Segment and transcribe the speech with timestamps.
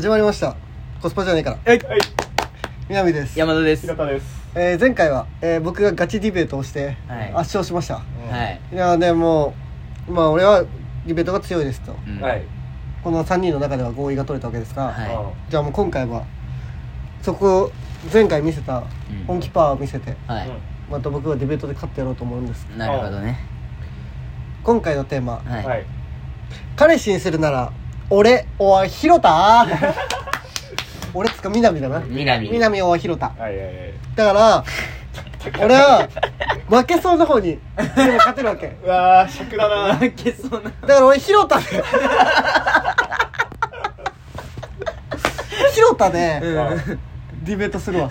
[0.00, 0.56] 始まりました。
[1.02, 1.58] コスパじゃねえから。
[1.62, 1.80] はい。
[2.88, 3.82] 南です、山田です。
[3.82, 4.26] 平田です。
[4.54, 7.28] えー前回は、えー僕がガチディベートをしてはい。
[7.34, 8.02] 圧勝しました、は
[8.72, 8.74] い。
[8.74, 9.52] い、やでも
[10.08, 10.62] まあ俺は
[11.04, 12.18] ディベートが強いですと、うん。
[12.18, 12.42] はい。
[13.04, 16.24] この3人の中では合意が取れたわけですが、はじゃあもう今回は
[17.20, 17.72] そこを
[18.10, 19.24] 前回見せたうん。
[19.26, 20.48] 本気パワーを見せて、はい。
[20.90, 22.64] また僕はディベートで勝ってやろうと思うんです。
[22.74, 23.38] なるほどね。
[24.64, 25.84] 今回のテーマ、はい、はい。
[26.74, 27.70] 彼氏にするなら
[28.10, 29.66] 俺おい広田？
[31.14, 32.00] 俺つか南だな。
[32.06, 32.48] 南。
[32.50, 33.26] 南おい広田。
[33.26, 33.74] はいはいはい。
[34.14, 34.64] だから
[35.64, 36.06] 俺は
[36.68, 37.58] 負けそうな方にで
[38.06, 38.76] も勝てるわけ。
[38.84, 39.94] うわー尺だな。
[39.96, 40.70] 負けそうな。
[40.70, 41.64] だから俺広田で。
[45.74, 46.40] 広田で。
[47.42, 48.10] ディベートするわ。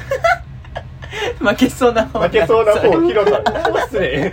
[1.39, 3.69] 負けそうな方負けそうな方それ広田。
[3.69, 4.31] もう失礼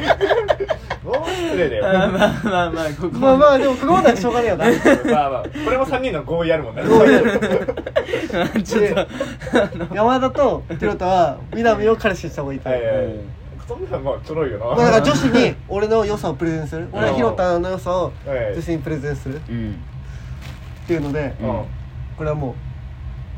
[1.14, 1.86] 失礼だよ。
[1.86, 4.64] あーまあまあまあここまあまあでもここまではしょうがねえよな。
[5.12, 6.82] まあまあこれも3人の合意あるもんね。
[8.64, 9.06] ちょっとあ
[9.76, 12.68] の山田と広田は南を彼氏にした方がいいと。
[12.68, 13.04] 思うはいはい。
[13.06, 13.14] はい
[13.66, 14.66] そんなのまあちょろいよな。
[14.66, 16.88] まあだから女子に俺の良さをプレゼンする。
[16.92, 18.54] 俺は広田の良さをはい。
[18.54, 19.36] 女子にプレゼンする。
[19.36, 19.78] っうん。
[20.86, 21.64] ていうのでうん。
[22.16, 22.54] これはも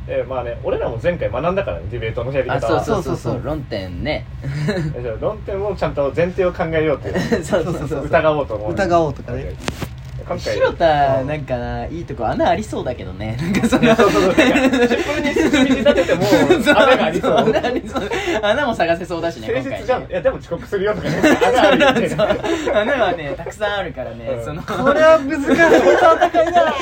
[0.09, 2.85] えまあね俺らも前回学んだからねディベートのやりあ方は。
[2.85, 3.33] そうそうそうそう。
[3.35, 4.27] そう論点ね。
[4.97, 7.45] えじゃあ論点もちゃんと前提を考えようっていう。
[7.45, 8.05] そうそうそうそう。
[8.07, 8.73] 疑おうと思う。
[8.73, 9.43] 疑おうとかね。
[9.43, 9.88] 今
[10.29, 10.55] 回。
[10.55, 13.37] 広田うんなんかないいとこ穴ありそうだけどね。
[13.41, 14.35] なんかそのそうそうそう。
[16.75, 17.37] 穴がありそう。
[17.37, 18.11] 穴ありそう。
[18.43, 20.03] 穴も探せそうだしね誠今回実じゃん。
[20.03, 21.17] いやでも遅刻するよとかね。
[21.47, 22.11] 穴ある
[22.75, 24.45] 穴はねたくさんあるからね、うん。
[24.45, 24.61] その。
[24.61, 25.53] うこれは難しい。
[25.53, 26.75] 戦いだ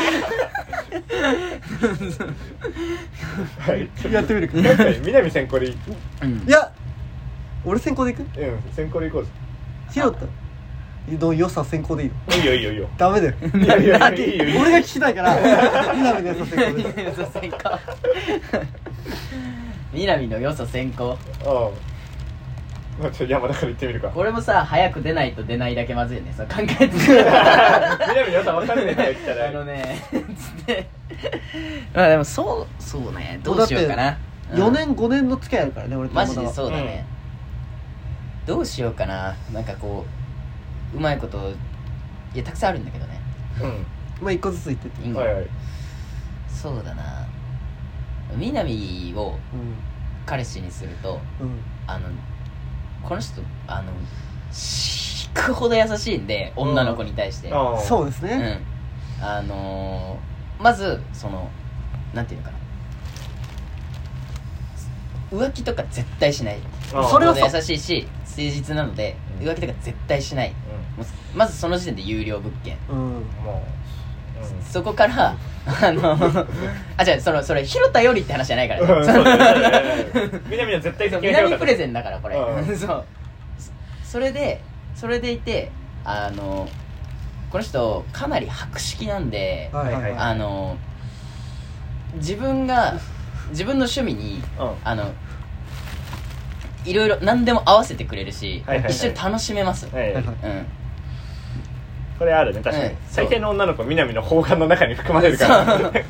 [3.60, 3.88] はい。
[4.12, 4.54] やってみるか。
[4.58, 5.76] 今回南先行でいい
[6.22, 6.44] うん。
[6.46, 6.70] いや
[7.64, 8.20] 俺先行でいく？
[8.20, 8.28] うん
[8.74, 9.30] 先行で行こうぜ。
[9.92, 10.26] 広田
[11.08, 12.36] の良さ先行でいいの？
[12.36, 12.88] いいよいいよいいよ。
[12.96, 13.34] ダメだよ。
[13.54, 14.60] いやいやいいよいいよ。
[14.60, 15.36] 俺が聞きたいから。
[15.94, 17.16] 南の良さ先行です。
[17.16, 17.58] そう先行
[19.92, 21.10] 南の良さ先行。
[21.10, 21.16] うん
[22.98, 24.08] まあちょっと山田から言ってみるか。
[24.08, 26.32] これもさ早く出ないと出ないだけまずいよね。
[26.34, 26.88] そう考えて。
[26.88, 30.02] 南の良さ分かんねえんだよ来たらあのね
[30.34, 30.88] つって。
[31.94, 33.38] まあでもそうそうね。
[33.42, 34.16] どうしようかな。
[34.52, 37.04] 4年5年の付き合いあるからね俺とマジでうそうだね、
[38.46, 39.34] どうしようかな。
[39.52, 40.10] なんかこう
[40.94, 41.50] うまいこと
[42.34, 43.20] いやたくさんあるんだけどね。
[44.20, 45.08] うまあ一個ずつ言ってっていい。
[45.08, 45.16] んん。
[45.16, 45.46] はいはい。
[46.48, 47.26] そうだな。
[48.36, 49.36] 南をう
[50.26, 51.60] 彼氏にするとんうん。
[51.86, 52.08] あの
[53.02, 58.60] この人あの引くほど優しいんで女の子に対して、あそうですね。
[59.20, 59.24] うん。
[59.24, 61.50] あのーまずその
[62.14, 62.56] なんていうのかな。
[65.32, 66.58] 浮気とか絶対しない。
[66.94, 70.50] あそれはさ優しいし誠実なので、うん浮気とか絶対しない。
[70.96, 72.76] もうまずその時点で有料物件。
[72.88, 72.96] うん。
[72.96, 73.86] もう
[74.62, 75.34] そこから
[75.66, 76.12] あの
[76.96, 80.40] あじゃあそのそれ広田よりって話じゃないからうんね。
[80.48, 83.04] 南は絶対南プレゼンだからこれ、うんそう。
[83.58, 83.72] そ
[84.12, 84.60] それで
[84.94, 85.70] それでいて
[86.04, 86.68] あの
[87.50, 90.14] この人かなり博識なんで、はいはいはい。
[90.16, 90.76] あの
[92.14, 92.94] 自分が
[93.50, 94.70] 自分の趣味にうん。
[94.84, 95.12] あの
[96.86, 98.92] いろいろ何でも合わせてくれるし、はいはいはい。
[98.92, 100.22] 一緒に楽しめます、はいうん。
[102.18, 102.90] これあるね確かに。
[102.90, 102.96] うん。
[103.08, 105.66] 最低の女の子南の方眼の中に含まれるから。
[105.66, 105.82] そう。
[105.82, 106.04] なんかうん。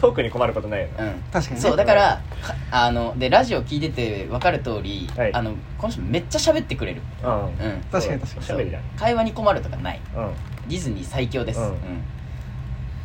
[0.00, 0.94] トークに困ることないよね。
[0.98, 1.22] うん。
[1.32, 1.60] 確かにね。
[1.60, 5.34] そうだからかあのでラジオ聞いてて分かる通り、はい。
[5.34, 7.50] あのこの人めっちゃ喋ってくれる、うんうん、
[7.90, 8.46] 確かに確かに。
[8.46, 8.78] しゃべりだ。
[8.78, 10.00] ね会話に困るとかない。
[10.14, 10.26] うん。
[10.26, 10.32] うん
[10.68, 11.60] ディズニー最強です。
[11.60, 11.74] う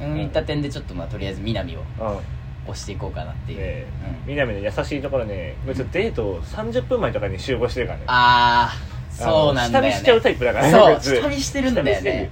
[0.01, 0.09] うん。
[0.09, 1.79] ん、うん、いった点でちょっとまあとりあえず南を。
[1.79, 1.85] うん
[2.67, 3.85] 押していこうかなっていう、ね
[4.25, 8.05] うん、南の優しいところねもうちょっとデート30分前とかに集合してるからね。
[8.07, 9.91] ああそうなんだよね。
[9.91, 12.29] 下見しちゃうタイプだからねそう下見してるんだよね。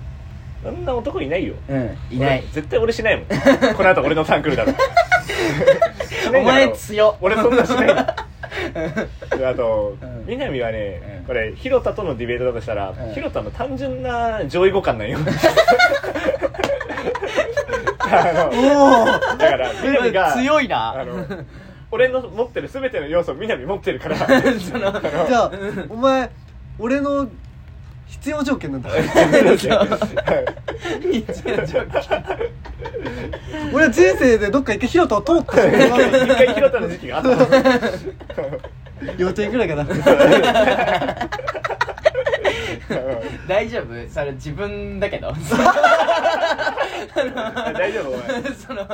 [0.63, 1.55] そんな男いないよ。
[1.67, 2.39] うんいない。
[2.39, 3.25] 俺絶対俺しないもん。
[3.75, 4.71] この後俺のターン来るだろ。
[6.23, 7.15] しお前ろ強っ。
[7.21, 7.89] 俺そんなしない
[9.45, 10.25] あと、うん。
[10.25, 11.25] 南はね、うん。
[11.25, 13.13] これ広田とのディベートだとしたら、ん。
[13.13, 15.19] 広田の単純な上位互換なんよ
[18.13, 18.23] だ
[19.37, 21.25] から南が強いなあの
[21.91, 24.15] 俺の持ってる全ての要素を南持ってるから。
[24.25, 25.51] じゃあ
[25.89, 26.29] お前
[26.79, 27.27] 俺の
[28.07, 28.89] 必要条件なんだ。
[33.73, 35.65] 俺は人生でどっか一回広田を通った。
[35.67, 35.71] 一
[36.35, 37.29] 回広田の時期があった。
[39.17, 39.85] 幼稚園ぐらいかな。
[43.47, 44.09] 大丈夫？
[44.09, 45.33] それ自分だけど
[47.73, 48.27] 大丈夫お前。
[48.53, 48.87] その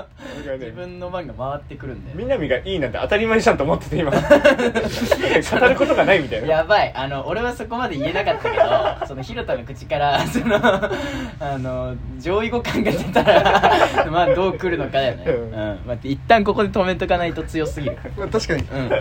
[0.57, 2.15] 自分の番が回ってくるんだよ。
[2.17, 4.11] 南がいいなんて当たり前じゃんと思ってて今。
[5.59, 6.47] 語ることがないみたいな。
[6.47, 6.91] やばい。
[6.95, 8.63] あの俺はそこまで言えなかったけど
[9.07, 15.23] その広田の口からそのあの上位互換が出たらまあどう来るのかだよね。
[15.25, 15.51] ううん。
[15.51, 17.97] ん、待って一旦ここで止めとかないと強すぎる。
[18.17, 18.63] まあ確かに。
[18.63, 18.89] うん。
[18.89, 18.99] まあ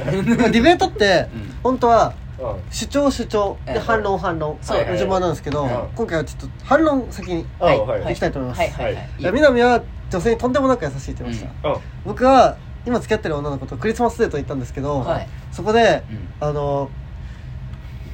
[0.51, 1.57] ディベートってうん。
[1.63, 2.28] 本当はうん
[2.71, 3.57] 主張主張。
[3.67, 4.59] でうん反論反論。
[4.61, 5.71] そうの順番なんですけどうん。
[5.95, 7.43] 今回はちょっと反論先にい。
[7.43, 8.15] い。
[8.15, 8.63] きたいと思います。
[9.33, 11.81] 南は女性にとんでもなく優しいって言ってました、うん。
[12.05, 12.57] 僕は
[12.87, 15.29] 今付き合ってる女の子とクリスマスデート行ったんですけど、はい。
[15.53, 16.49] そこで、うん。
[16.49, 16.91] あの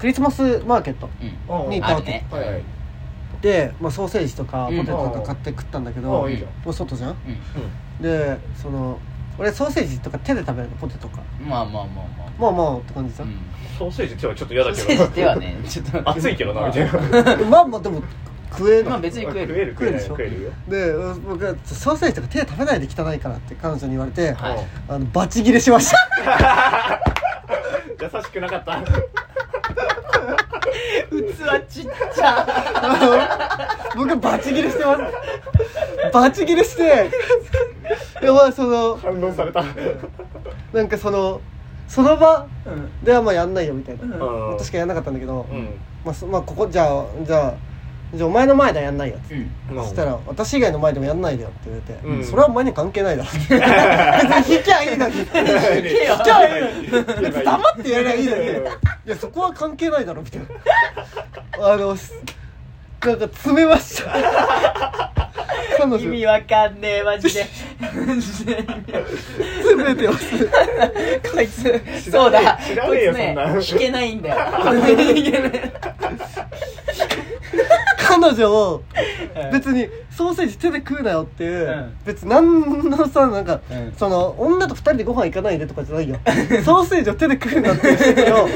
[0.00, 1.08] クリスマスマーケット
[1.68, 2.24] に行ったわけ、
[3.40, 6.26] で、まあ、ソーセージとかうんポテトとか買って食ったんだけど、も
[6.66, 7.10] う外じゃん？
[7.12, 7.14] う
[8.02, 8.98] でその
[9.38, 10.76] 俺ソーセージとか手で食べるの？
[10.76, 11.20] ポテトか。
[11.40, 12.30] んまあまあまあまあ。
[12.38, 13.30] まあまあって感じじゃ、うん。
[13.30, 13.38] ん
[13.78, 17.36] ソーセージってはちょっと嫌だソーセージけではねちょっとど熱いけどなみたいな。
[17.50, 18.02] まあまあでも
[18.50, 19.48] 食える、まあ別に食える。
[19.48, 20.50] 食える食えない食食えるよ。
[20.68, 20.92] で
[21.28, 24.58] 僕はソーセージとか手で食べないで汚いからって彼女に言われて、はい。
[24.88, 27.00] あのバチギレしました。
[28.00, 28.82] 優しくなかった。
[31.10, 31.84] 器ちっ
[32.14, 33.68] ちゃ。
[33.96, 35.02] 僕バチギレしてます。
[36.12, 37.10] バチギレして
[38.22, 39.64] いやまあその反論された。
[40.72, 41.40] なんかその
[41.88, 43.04] その場うん。
[43.04, 44.58] ではまあやんないよみたいな、うん。
[44.58, 45.68] 確かやんなかったんだけど、うん。
[46.04, 47.54] まあそまあ、ここじゃあじゃあ
[48.14, 49.16] じゃあお前の前ではやんないよ。
[49.16, 49.40] って、うん
[49.76, 52.24] うんそしたら私以外の前でもやんないでよって言われて、うん。
[52.24, 53.28] それはお前に関係ないだろ
[54.48, 55.18] 引きゃいいのに。
[55.18, 55.40] 引きゃ
[56.58, 57.44] いいのに。
[57.44, 58.42] 黙ってやりゃいいのに。
[58.44, 58.64] いうん。
[59.06, 61.72] やそこは関係ないだろみたいな。
[61.72, 61.96] あの
[63.04, 65.10] すなんか詰めました。
[66.00, 67.44] 意味わかんねえマジで。
[67.82, 68.56] 詰
[69.84, 70.48] めてます。
[71.30, 72.10] こいつ。
[72.10, 73.44] そうだ知らねえよこいつねそんな。
[73.52, 74.36] 弾けないんだよ。
[77.98, 78.82] 彼女を
[79.52, 81.96] 別にソーセージ手で食うなよっていう、うん。
[82.04, 83.92] 別に何のさなんか、うん。
[83.96, 86.16] その女と二人でご飯行かないでとかじゃないよ。
[86.64, 88.48] ソーセージを手で食うなっていう指示を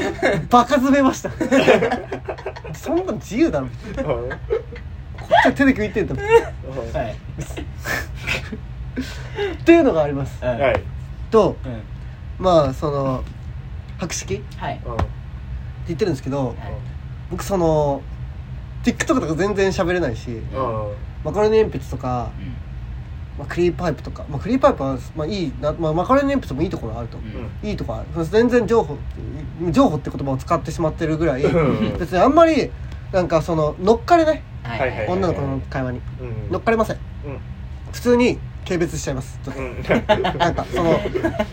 [0.49, 1.31] バカ詰めました。
[2.73, 3.67] そんなの自由だろ。
[3.97, 4.29] うん
[5.19, 6.23] こっちは手で食いてんだもん。
[6.25, 6.27] っ
[6.93, 7.15] はい。
[9.65, 10.39] ていうのがあります。
[10.41, 10.49] うん。
[10.59, 10.81] はい。
[11.29, 11.81] とうん。
[12.43, 13.23] まあその
[13.97, 14.35] 博識？
[14.35, 14.79] ってはい
[15.87, 16.55] 言ってるんですけどはい。
[17.29, 18.01] 僕その
[18.83, 20.91] TikTok とか全然喋れないしうん
[21.23, 22.31] マカロニ鉛筆とか、
[23.37, 27.69] まあ、クリーパイプとか、まあ、クリーパイプは、まあ、いいな、まあ、マカロニ鉛筆もいいところあると、うん。
[27.69, 28.25] いいとこある。
[28.25, 28.97] 全然情報
[29.71, 31.97] 情報って言葉を使ってしまってるぐらいうん。
[31.97, 32.69] 別にあんまり
[33.11, 34.41] なんかその乗っかれない。
[34.63, 35.07] はいはいはい。
[35.07, 36.01] 女の子の会話に。
[36.21, 36.51] うん。
[36.51, 36.97] 乗っかれません。
[36.97, 36.99] う
[37.29, 37.39] ん。
[37.91, 38.37] 普通に
[38.67, 39.39] 軽蔑しちゃいます。
[39.43, 39.61] ちょっと。
[39.61, 39.83] うん。
[40.37, 40.99] なんかその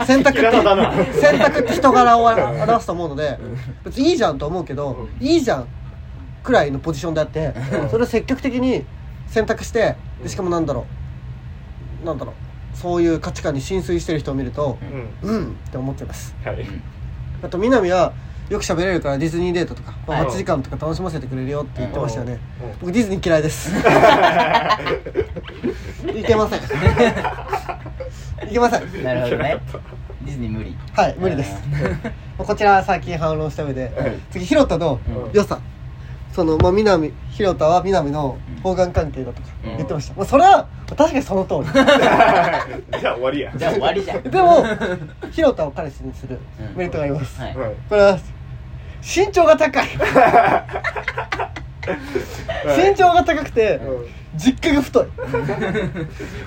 [0.04, 3.38] 選択って選択って人柄を表すと思うので
[3.84, 5.66] 別にいいじゃんと思うけどういいじゃん
[6.42, 7.90] くらいのポジションであってうん。
[7.90, 8.84] それを積極的に
[9.28, 10.86] 選択してでしかもなんだろ
[12.02, 12.06] う。
[12.06, 12.34] なんだろう。
[12.76, 14.78] そういう価値観に浸水してる人を見ると
[15.22, 15.30] うん。
[15.30, 15.46] うん。
[15.46, 16.34] って思っちゃいます。
[16.44, 16.66] はい。
[17.42, 18.12] あと南は
[18.48, 22.70] よく喋れるからディズニーデートとか、まあ、はい8時間とか楽しませてくれるよって言ってましたよねうん。
[22.80, 23.72] 僕ディズニー嫌いです。
[26.06, 26.60] いけません。
[28.48, 29.02] いけません。
[29.02, 29.58] なるほどね。
[30.22, 30.76] ディズニー無理。
[30.94, 31.56] はい無理です。
[32.38, 34.12] こちらは最近反論した上で、はい。
[34.30, 35.58] 次広田のうん良さ、
[36.32, 39.76] そのまあ南広田は南の方眼関係だとかうん。
[39.76, 40.66] 言ってました、まあ、それは
[40.96, 41.72] 確かにその通り。
[43.00, 43.52] じゃあ終わりや。
[43.56, 44.22] じゃあ終わりじゃん。
[44.22, 44.64] でも
[45.32, 46.76] 広田を彼氏にするうん。
[46.76, 47.56] メリットがあります、はい。
[47.56, 47.70] はい。
[47.88, 48.18] これは
[49.02, 49.86] 身長が高 い。
[52.76, 54.06] 身長が高くてうん。
[54.36, 55.06] 実家が太い。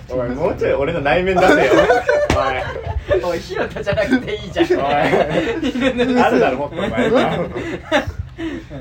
[0.09, 1.59] お前もうちょい俺の内面出せよ。
[3.23, 3.39] おい。
[3.39, 4.65] 広田じゃなくていいじゃん。
[4.65, 4.73] おい。
[4.75, 4.77] お
[6.19, 7.09] いあるだろもっとお前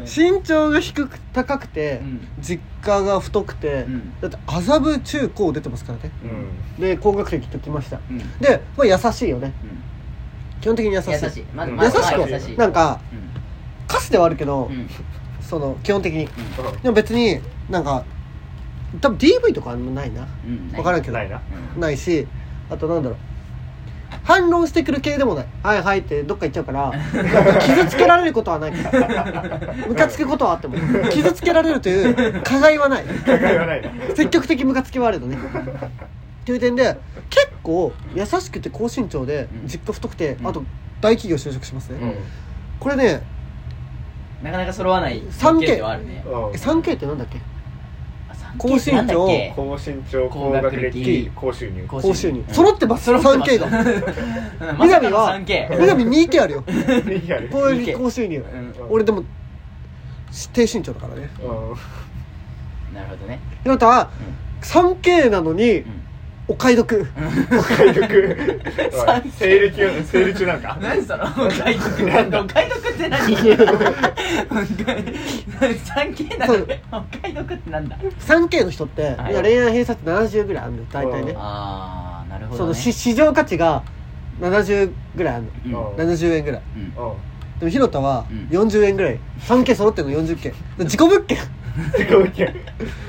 [0.04, 2.28] 身長が低く高くて、うん。
[2.40, 4.20] 実家が太くて、うん。
[4.20, 6.10] だって麻布中高出てますからね。
[6.76, 6.80] うん。
[6.80, 8.18] で高学歴ときました、うん。
[8.38, 9.52] で、まあ、優しいよね。
[10.60, 11.10] 基本的に優しい。
[11.12, 11.42] 優しい。
[11.54, 12.56] ま優しくまず優しい。
[12.56, 13.18] なんかうん。
[13.86, 14.88] カスではあるけど、うん。
[15.40, 16.24] その基本的に。
[16.24, 16.26] う
[16.78, 16.82] ん。
[16.82, 18.04] でも別になんか
[19.00, 20.26] 多分 DV とかあんまないな。
[20.44, 20.68] うん。
[20.68, 21.14] 分からんけど。
[21.14, 21.40] ないな。
[21.76, 22.26] ないし
[22.70, 23.18] あとなんだろう
[24.28, 26.92] 反論してくる系でもない「はいはい」ってどっか行っちゃうから
[27.62, 28.72] 傷つけられることはない
[29.88, 30.76] ムカつくことはあっても。
[31.08, 33.04] 傷つけられるという加害はない。
[33.04, 33.82] 考えはない。
[33.82, 35.38] な積極的ムカつきはあるのね。
[35.38, 35.40] っ
[36.44, 36.98] ていう点で
[37.30, 40.46] 結構優しくて高身長でうん実家太くて、うん。
[40.46, 40.62] あと
[41.00, 42.14] 大企業就職しますね、うん。
[42.78, 43.22] これね
[44.42, 46.22] なかなか揃わない 3K 条件ではあるね。
[46.26, 46.32] うん。
[46.50, 47.38] 3K ってなんだっけ？
[47.38, 47.57] あ 3K
[48.56, 51.84] 高身長高身長高学歴高収入。
[51.88, 52.44] 高高収入。
[52.46, 52.54] うん。
[52.54, 53.04] 揃ってます。
[53.04, 54.78] 揃ってます 3K がうん。
[54.78, 56.64] まさかの南は 3K 南 2K あるよ。
[57.96, 58.38] 高収入。
[58.38, 58.74] うん。
[58.88, 59.24] 俺でも
[60.52, 61.30] 低身長だからね。
[61.42, 62.94] うん。
[62.94, 63.40] なるほどね。
[63.62, 64.10] ひろたは
[64.62, 65.97] 3K なのにうん
[66.50, 67.06] お買い得。
[67.52, 68.02] お買い得。
[68.08, 70.78] おいセール中セール中なんか？
[70.80, 71.24] 何その？
[71.24, 72.02] お買い得。
[72.04, 73.36] なんだお買い得って何？
[75.84, 79.34] 三 k なのにお買い得ってなんだ？3K の人って、はい。
[79.42, 81.34] 恋愛偏差値70ぐらいあるのよ大体ね。
[81.36, 83.82] ああなるほど、ね、そのし市場価値が
[84.40, 85.92] 70ぐらいあるの。
[85.96, 86.02] うん。
[86.02, 86.10] うん。
[86.12, 86.62] 70円ぐらい。
[86.76, 86.82] うん。
[86.82, 86.90] うん。
[87.58, 88.58] でもひろたはうん。
[88.58, 89.18] 40円ぐらい。
[89.46, 91.57] 3K 揃ってるの40件自己物件自己物件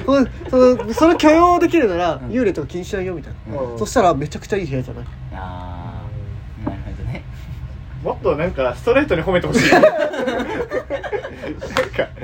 [0.06, 2.30] そのそのそれ許容できるなら、うん。
[2.30, 3.80] 幽霊とか気にしないよみたいな、うん。
[3.80, 5.06] そしたらめちゃくちゃいい部屋じゃない？
[5.34, 6.04] あ
[6.66, 7.24] あなるほどね。
[8.04, 9.72] もっとなんかストレートに褒めてほしい。
[9.72, 9.90] なんか。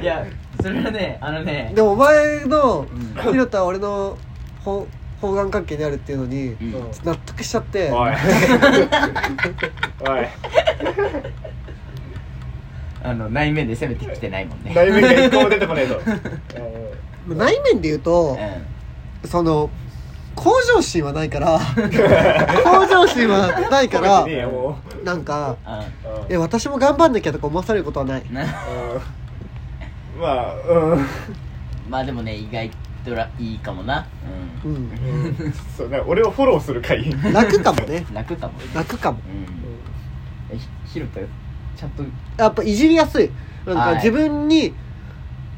[0.01, 0.25] いや
[0.61, 2.87] それはねあのねでもお前の
[3.25, 3.31] うん。
[3.31, 4.17] ひろたは俺の
[4.63, 4.87] ほ
[5.21, 6.71] 方眼関係にあるっていうのにうん。
[7.03, 7.89] 納得しちゃって。
[7.91, 8.11] おい。
[10.07, 10.27] おい
[13.05, 14.73] あの内面で攻めてきてないもんね。
[14.73, 16.01] 内面が一個も出てこないと
[17.27, 18.37] 内面で言うと
[19.23, 19.69] うその
[20.35, 24.27] 向上心はないから向上心はないか褒ら
[25.03, 25.57] なんか
[26.29, 26.39] んうん。
[26.41, 28.23] 私も頑張んなきゃとか思わされることはない。
[28.31, 28.49] なうん。
[30.19, 31.05] まあうん。
[31.89, 32.69] まあでもね意外
[33.05, 34.07] とらいいかもな。
[34.63, 34.75] ううん。
[34.75, 34.77] う
[35.47, 35.53] ん。
[35.77, 37.09] そうね俺をフォローする回。
[37.31, 37.99] 楽かもね。
[37.99, 38.53] ん 楽かも。
[38.73, 39.19] 楽かも。
[40.49, 40.55] うん。
[40.55, 41.19] えひひろた
[41.75, 42.03] ちゃんと。
[42.37, 43.29] やっぱいじりやすい。
[43.65, 43.95] なんはい。
[43.95, 44.73] か自分に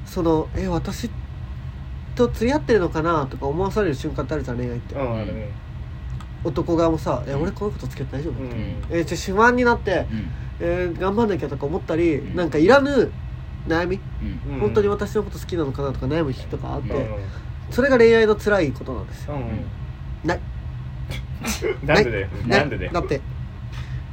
[0.05, 1.09] そのえ私
[2.15, 5.49] と釣り合ってるのかなとか思わされる瞬間ってあるじゃん恋愛って、うんあるね。
[6.43, 7.41] 男側もさ「えうん。
[7.43, 8.41] 俺この子と付き合って大丈夫?
[8.43, 8.75] うん。
[8.89, 10.29] えちょ不安になって、うん。
[10.59, 12.35] えー頑張んなきゃとか思ったり、うん。
[12.35, 13.11] なんかいらぬ
[13.67, 14.53] 悩み、うん。
[14.53, 17.07] うん本当に私のこと好きなのかなとか悩む日とかあって、うん。
[17.71, 19.65] それが恋愛の辛いことなんですよ、うん。
[20.27, 20.39] ない。
[21.83, 22.27] なんでだよ。
[22.27, 22.91] ねなんでだよ。
[22.93, 23.21] だって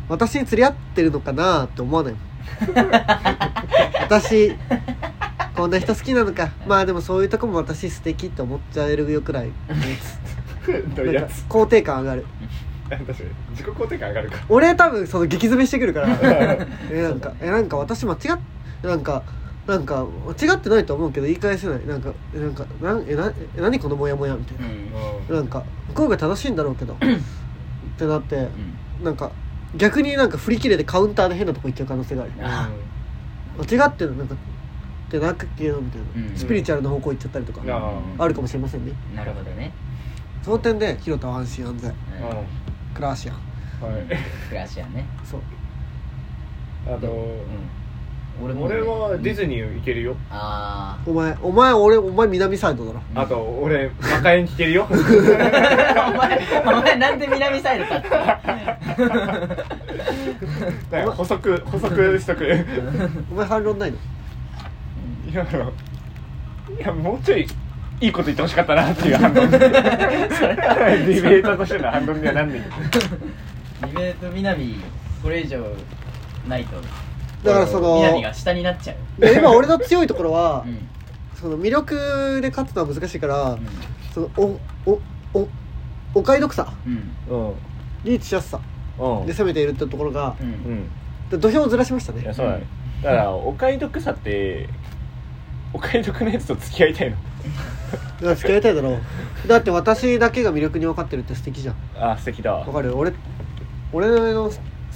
[0.08, 2.22] 私に釣り合ってるのかなって思わないもん
[4.02, 4.54] 私
[5.54, 6.50] こんな人好きなのか。
[6.66, 9.50] まあでもそういうとこも私素敵って思っちゃえるよくらい。
[10.96, 12.26] どういうなんか肯定感上がる。
[12.90, 13.18] 確かに。
[13.50, 14.38] 自己肯定感上がるか。
[14.48, 16.08] 俺多分その激詰めしてくるから。
[16.90, 18.18] えなんかえなんか私間違っ
[18.82, 19.22] なんか
[19.66, 21.86] なんか間違ってないと思うけど言い返せない。
[21.86, 24.66] なんかえなんかなんえなえ何このモヤモヤみたいな、
[25.30, 25.36] うん。
[25.36, 26.94] なんか向こうが正しいんだろうけど。
[26.94, 26.96] っ
[27.96, 28.36] てなって。
[28.36, 29.04] うん。
[29.04, 29.30] なんか
[29.76, 32.32] 逆になんか振り切れてカウンターで変なとこ行っちゃう可能性がある。
[32.40, 32.70] あ
[33.58, 34.38] 間違ってるなんかっ
[35.10, 36.36] てなくけどみたいな、うん。
[36.36, 38.92] スピリチュアルな方向行っちゃったりとか、ああるかもしれませんね。
[39.14, 39.72] なるほどね。
[40.42, 41.90] その点で広田は安心安全。
[41.90, 41.96] うん。
[42.94, 43.36] クラーシアン。
[43.36, 44.06] はい。
[44.48, 45.06] クラシアンね。
[45.24, 45.40] そう。
[46.86, 47.40] あとうん
[48.42, 48.74] 俺もね。
[48.76, 50.16] 俺はディズニー行けるよ。
[50.30, 53.00] あお前お前俺お前南サイドだろ。
[53.14, 53.18] うん。
[53.20, 54.88] あと俺魔界に聞けるよ。
[54.90, 54.94] あ
[56.12, 56.40] お前
[56.78, 58.08] お前なんで南サイド立って。
[58.08, 58.36] だか
[60.90, 62.48] ら補足補足しとくい
[63.30, 63.96] お前反論ないの？
[65.32, 65.72] やあの
[66.76, 67.46] いやもうちょい
[68.00, 69.50] いいこと言ってほしかったなっていう反論。
[69.50, 72.62] ディベーターとしての反論にはなんねん。
[72.90, 73.06] けど
[73.86, 74.76] リベート南
[75.22, 75.58] これ以上
[76.48, 76.76] ないと
[77.44, 79.20] だからその南が下になっちゃう。
[79.20, 80.88] で今俺の強いところは、うん。
[81.34, 83.66] その魅力で勝つのは難しいから、うん。
[84.12, 84.60] そのお
[84.90, 85.00] お
[85.34, 85.48] お
[86.14, 87.48] お買い得さうん。
[87.48, 87.54] うん。
[88.04, 88.60] リーチしやすさ
[88.98, 89.26] うん。
[89.26, 90.46] で攻めているってところがう、ん。
[90.46, 90.90] うん
[91.30, 92.22] で土俵をずらしましたね。
[92.22, 92.64] いやそうだね。
[93.02, 94.68] だからお買い得さって
[95.72, 97.16] お買い得のやつと付き合いたいの。
[97.16, 97.22] だ
[98.20, 98.98] から付き合いたいだろ
[99.44, 99.48] う。
[99.48, 101.76] だって私だけが魅力に分かってるって素敵じゃん。
[101.98, 102.52] あ素敵だ。
[102.52, 102.96] わわかる。
[102.96, 103.12] 俺
[103.92, 104.52] 俺の好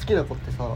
[0.06, 0.74] きな子ってさうん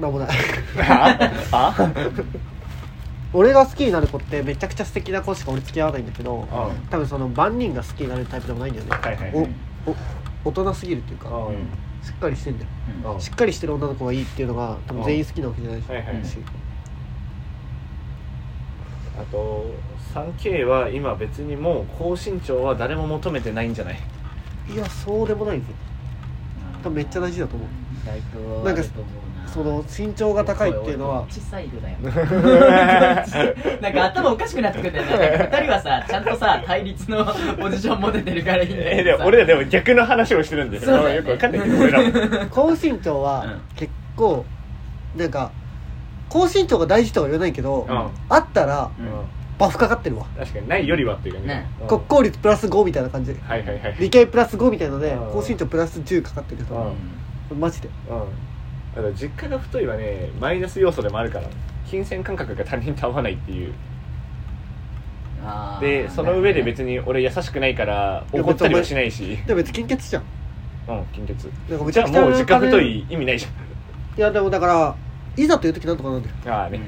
[0.00, 0.28] なんもない
[3.34, 6.70] 俺が好きになる子ってめちゃくちゃ素敵な子しか俺付き合わないんだけどあ。
[6.90, 9.96] 多分その万人が好きになるタイプでもないんだよね、はいはいおお
[10.44, 11.54] 大人すぎるっていうかうん。
[12.04, 12.70] しっかりしてんだよ。
[13.04, 13.14] うん。
[13.14, 16.38] うんしっかりしてる女の子がいいっていうのが多分全員好きなわけじゃないし、はいはいし
[19.18, 19.66] あと
[20.14, 23.98] 3K は今別にもう高身長は誰も求めてないんじゃない？
[24.72, 25.76] いやそうでもないんですよ。
[26.82, 28.64] 多分めっちゃ大事だと思う。
[28.64, 28.82] なんか
[29.52, 31.26] その身長が高いっていうのは。
[31.28, 31.96] 小さいだよ。
[33.80, 35.38] なんか頭おかしくなってくるんだよね。
[35.38, 37.24] なんか二人はさちゃんとさ対立の
[37.60, 41.06] ポジション持ててるからいいんだえけどさでも俺らでも逆の話をしてるんですよ。
[41.06, 41.16] ね。
[41.16, 42.10] よくわかんないけど俺らも。
[42.50, 43.60] 高身長はうん。
[43.76, 44.44] 結構
[45.16, 45.50] なんか
[46.30, 48.08] 高身長が大事とは言わないけど、うん。
[48.28, 49.06] あったらうん。
[49.58, 50.24] バフかかってるわ。
[50.38, 51.46] 確かにないよりはっていうかね。
[51.46, 51.66] ね。
[51.82, 51.86] うん。
[51.88, 53.34] 国公立プラス5みたいな感じ。
[53.34, 53.96] ではいはいはい。
[54.00, 55.18] 理系プラス5みたいのでうん。
[55.32, 56.94] 高身長プラス10かかってると。
[57.50, 57.60] うん。
[57.60, 57.88] マジで。
[58.08, 58.51] うん
[58.94, 61.48] だから実家が太いはねマイナス要素でもあるから
[61.88, 63.72] 金銭感覚が他人と合わないっていう。
[65.80, 69.36] でその上で別に俺優しくないから怒ったりはしないし。
[69.46, 70.22] でも別に金欠じゃん。
[70.88, 71.36] うん金欠
[71.92, 73.46] じゃあもう実家太い意味ないじ
[74.16, 74.94] いやでもだから
[75.36, 76.34] いざという時なんとかなんだよ。
[76.46, 76.80] ゃんああね。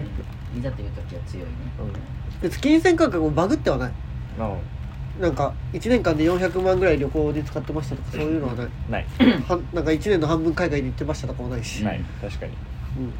[0.54, 0.58] うん。
[0.58, 1.50] いざという時は強いね。
[2.42, 3.92] 別に金銭感覚もバグってはない。
[4.38, 4.73] うん
[5.20, 8.68] なんか1年間で400万ぐらい旅行に使ってましたとかそういうのはない？
[8.90, 9.06] ない。
[9.48, 12.52] はなんか1年の半分海外に行ってましたとかもないし、ない確かに。
[12.52, 12.54] う
[13.02, 13.12] ん、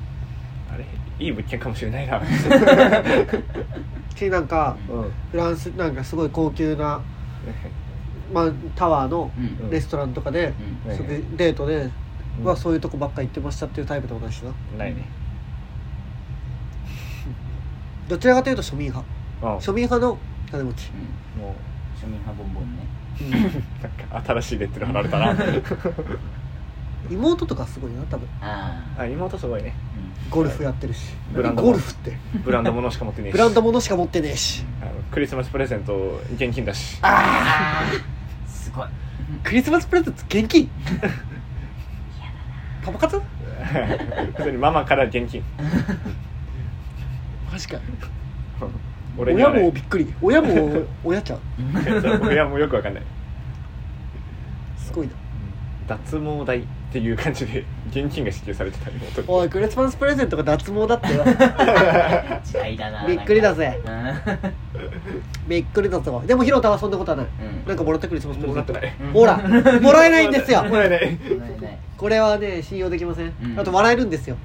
[0.75, 0.85] あれ
[1.21, 2.21] いい物件かもしれないな。
[4.17, 5.11] しなんかうん。
[5.31, 7.01] フランスなんかすごい高級な、
[8.33, 9.71] まあ、タワーのうん。
[9.71, 10.53] レストランとかで、
[10.87, 10.97] うん。
[10.97, 11.89] それでデートで、
[12.41, 12.45] うん。
[12.45, 14.51] はそういうとこばっか行ってましたっていうタイプでもないしな。
[14.79, 15.03] ないね。
[18.09, 19.07] どちらかというと庶民派。
[19.43, 20.19] うん庶民派の
[20.51, 20.91] 金持ち、
[21.37, 21.43] うん。
[21.43, 21.55] も
[22.01, 22.87] 庶民派ボンボンね。
[23.21, 23.29] うん。
[23.29, 25.35] う なんか新しいレッテル貼られたな。
[27.11, 28.27] 妹とかすごいな多分。
[28.41, 29.75] あああ妹すごいね。
[30.31, 31.11] ゴルフやってるし。
[31.33, 32.17] ブランドゴルフって。
[32.45, 33.33] ブランド物しか持ってねえし。
[33.33, 34.65] ブランド物しか持ってねえし。
[34.81, 36.99] あのクリスマスプレゼント現金だし。
[37.03, 38.89] ああすごい。
[39.43, 40.71] クリスマスプレゼント現金？
[42.85, 43.21] パパ活？
[44.37, 45.43] 普通にママから現金。
[47.53, 47.79] マジか。
[48.61, 48.71] 親
[49.17, 49.63] 俺にはね。
[49.63, 50.13] もびっくり。
[50.21, 51.39] 親も 親ちゃう。
[52.27, 53.03] 親もよくわかんない。
[54.77, 55.13] すごいな。
[55.87, 59.29] 脱毛代っていう感じで現金が支給されてた妹に。
[59.29, 61.25] おいクリスマスプレゼントが脱毛だってよ。
[62.65, 63.81] 違いだなびっくりだぜ。
[63.85, 64.39] なんか。
[65.47, 67.69] びっくりだぞでもヒロタはそんなことはない、うん。
[67.69, 68.73] なんかもらったクリスマスプレゼント。
[68.73, 70.65] もらってないほら もらえないんですよ。
[70.65, 71.19] もらえない。
[71.99, 73.61] これはね信用できません、うん。
[73.61, 74.37] あと笑えるんですよ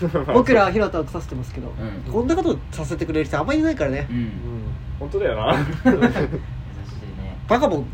[0.32, 1.68] 僕らはヒロタを腐してますけど、
[2.06, 2.12] うん。
[2.12, 4.06] こんなことさせてくれる人あんまりいないからね。
[4.10, 4.16] うん。
[4.16, 4.30] うん。
[4.98, 5.54] 本当だよな。
[5.58, 6.00] 優しい
[7.22, 7.36] ね。
[7.48, 7.80] バカボン。
[7.80, 7.86] うん。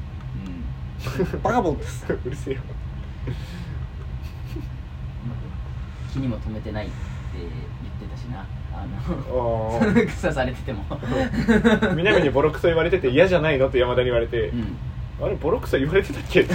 [1.42, 2.06] バカボンです。
[2.12, 2.60] うるせえよ。
[6.12, 6.94] 気にも留めてないって
[7.34, 7.48] 言っ
[8.10, 8.46] てたしな。
[8.72, 10.06] あのあー。
[10.08, 10.84] 草されてても。
[11.94, 13.68] 南にボロクソ言われてて嫌じゃないの？
[13.68, 14.76] って山田に言われて、うん。
[15.22, 16.44] あれボロクソ言われてたっけ？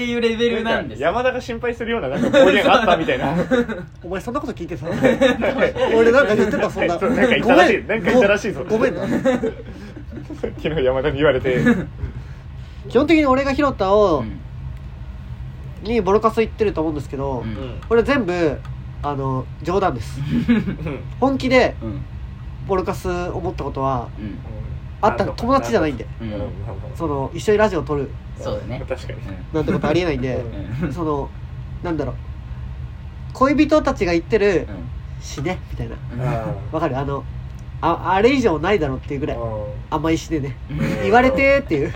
[0.00, 1.02] っていうレベルなんです。
[1.02, 3.34] よ山田が心配するようななんか暴言あったみたいな。
[4.02, 4.86] お前そんなこと聞いてさ。
[5.94, 6.96] 俺なんか言ってたそんな。
[6.96, 7.84] なんか言ったらしい。
[7.84, 8.64] なんか言ったらしいぞ。
[8.66, 8.94] ごめん。
[8.94, 9.30] ごめんな。
[10.40, 11.58] 昨日山田に言われて。
[12.88, 14.40] 基本的に俺がヒロタを、うん。
[15.86, 17.80] にボロカス言ってると思うんですけど、うん。
[17.86, 18.58] これ全部
[19.02, 20.18] あの冗談です。
[21.20, 22.00] 本気でうん。
[22.66, 24.38] ボロカス思ったことはうん
[25.02, 26.06] あった友達じゃないんで。
[26.20, 26.42] うん。
[26.94, 28.10] その一緒にラジオ撮る。
[28.38, 28.82] そうだね。
[28.88, 29.18] 確かに。
[29.52, 30.42] なんてことありえないんで。
[30.82, 30.92] うん。
[30.92, 31.28] その
[31.82, 32.14] なんだろう。
[33.32, 34.88] 恋人たちが言ってるうん
[35.22, 35.96] 「死ね」みたいな。
[36.42, 36.98] あわかる？
[36.98, 37.24] あの
[37.80, 39.36] ああれ以上ないだろっていうぐらい。
[39.38, 39.40] あ
[39.96, 40.56] 甘い死ねね。
[40.70, 40.78] うん。
[41.02, 41.92] 言われてーっていう。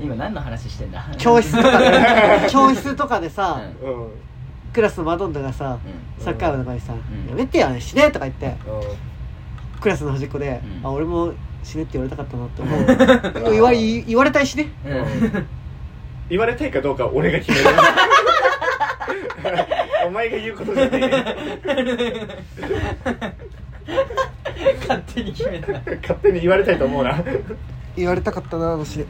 [0.00, 1.04] 今何の話してんだ？
[1.18, 1.90] 教室とかで
[2.50, 3.90] 教室とかでさ、うん。
[4.04, 4.10] うん。
[4.72, 5.78] クラスのマドンナがさ、
[6.18, 6.24] うん。
[6.24, 6.96] サッカー部の中にさ「ん。
[7.28, 8.46] やめてよ死ね」とか言って。
[8.46, 8.50] う
[9.80, 10.86] クラスの端っこで「うん。
[10.86, 12.78] あ俺も死ね」って言われたかったなって思
[13.46, 13.50] う。
[13.52, 14.68] 言われ言われたいしね。
[14.84, 15.46] うん。
[16.28, 17.64] 言われたいかどうかは俺が決める。
[20.06, 21.12] お前が言うことじゃねえ。
[24.80, 25.72] 勝手に決めた。
[25.72, 27.22] 勝手に言われたいと思うな。
[27.96, 29.06] 言われたかったなあの死ね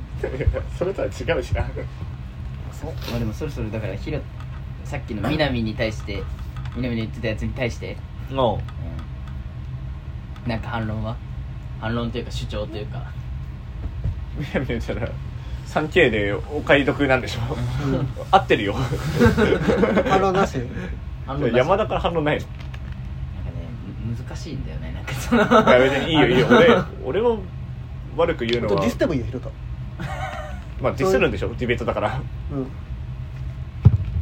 [0.78, 1.62] それとは違うしな。
[1.62, 1.68] ま
[3.16, 4.20] あでもそろそろだからひろ
[4.84, 6.22] さっきの南に対して
[6.76, 7.96] 南の言ってたやつに対して、
[8.30, 8.84] もう。
[8.86, 8.87] ん、
[10.48, 11.16] なんか反論は？
[11.80, 13.02] 反論というか主張というか。
[14.38, 15.08] うみやみやったら
[15.66, 17.40] 3K でお買い得なんでしょ。
[18.30, 18.74] 合ってるよ。
[20.08, 20.58] 反論なし。
[21.26, 21.58] 反論なし。
[21.58, 22.46] 山田から反論ないの。
[22.46, 23.68] なんかね
[24.06, 24.92] む難しいんだよね。
[24.92, 26.46] なんかそのいや別にいいよいいよ。
[26.48, 27.38] 俺俺を
[28.16, 28.80] 悪く言うのは。
[28.80, 29.50] ディスってもいいよヒロタ
[30.80, 32.20] まあディスるんでしょディベートだから。
[32.50, 32.66] うん。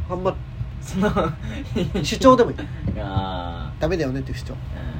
[0.09, 0.35] あんま
[0.81, 1.09] その
[2.03, 2.57] 主張でもいい。
[2.99, 4.53] あダメだよねっていう主張。
[4.53, 4.57] あ
[4.91, 4.96] うん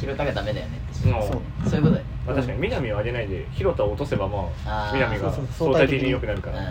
[0.00, 1.08] 広田がダメだよねって。
[1.10, 1.70] うんそう。
[1.70, 2.04] そういうことだよ。
[2.04, 6.64] ねまあ、確かに南を上げないで広田を落とせばまあ南が相対的に良くなるから、うん。